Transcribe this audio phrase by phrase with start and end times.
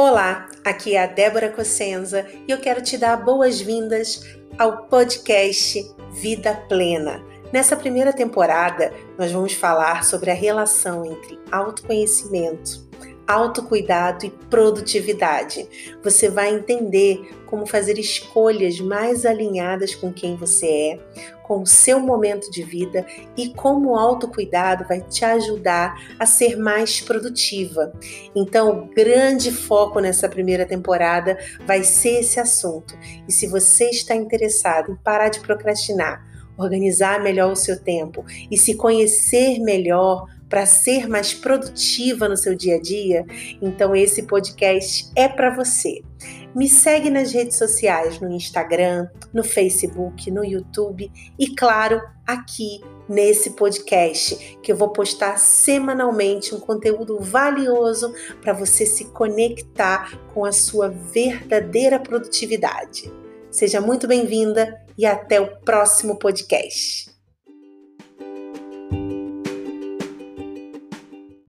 [0.00, 4.24] Olá, aqui é a Débora Cossenza e eu quero te dar boas-vindas
[4.56, 7.20] ao podcast Vida Plena.
[7.52, 12.87] Nessa primeira temporada, nós vamos falar sobre a relação entre autoconhecimento,
[13.28, 15.68] autocuidado e produtividade.
[16.02, 20.98] Você vai entender como fazer escolhas mais alinhadas com quem você é,
[21.42, 26.56] com o seu momento de vida e como o autocuidado vai te ajudar a ser
[26.56, 27.90] mais produtiva.
[28.36, 32.94] Então, o grande foco nessa primeira temporada vai ser esse assunto.
[33.26, 36.27] E se você está interessado em parar de procrastinar,
[36.58, 42.54] organizar melhor o seu tempo e se conhecer melhor, para ser mais produtiva no seu
[42.54, 43.26] dia a dia,
[43.60, 46.02] então esse podcast é para você.
[46.54, 53.50] Me segue nas redes sociais, no Instagram, no Facebook, no YouTube e, claro, aqui nesse
[53.50, 60.52] podcast, que eu vou postar semanalmente um conteúdo valioso para você se conectar com a
[60.52, 63.10] sua verdadeira produtividade.
[63.50, 67.17] Seja muito bem-vinda e até o próximo podcast.